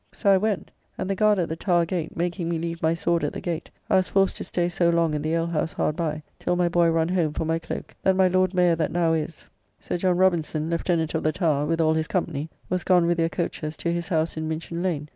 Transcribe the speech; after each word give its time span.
So 0.11 0.31
I 0.31 0.37
went; 0.37 0.71
and 0.97 1.07
the 1.07 1.13
guard 1.13 1.37
at 1.37 1.47
the 1.47 1.55
Tower 1.55 1.85
Gate, 1.85 2.17
making 2.17 2.49
me 2.49 2.57
leave 2.57 2.81
my 2.81 2.95
sword 2.95 3.23
at 3.23 3.33
the 3.33 3.39
gate, 3.39 3.69
I 3.87 3.97
was 3.97 4.07
forced 4.07 4.35
to 4.37 4.43
stay 4.43 4.67
so 4.67 4.89
long 4.89 5.13
in 5.13 5.21
the 5.21 5.35
ale 5.35 5.45
house 5.45 5.73
hard 5.73 5.95
by, 5.95 6.23
till 6.39 6.55
my 6.55 6.67
boy 6.67 6.89
run 6.89 7.09
home 7.09 7.33
for 7.33 7.45
my 7.45 7.59
cloak, 7.59 7.93
that 8.01 8.15
my 8.15 8.27
Lord 8.27 8.51
Mayor 8.55 8.75
that 8.77 8.91
now 8.91 9.13
is, 9.13 9.45
Sir 9.79 9.97
John 9.99 10.17
Robinson, 10.17 10.71
Lieutenant 10.71 11.13
of 11.13 11.21
the 11.21 11.31
Tower, 11.31 11.67
with 11.67 11.79
all 11.79 11.93
his 11.93 12.07
company, 12.07 12.49
was 12.67 12.83
gone 12.83 13.05
with 13.05 13.17
their 13.17 13.29
coaches 13.29 13.77
to 13.77 13.93
his 13.93 14.07
house 14.07 14.35
in 14.35 14.47
Minchen 14.49 14.81
Lane. 14.81 15.07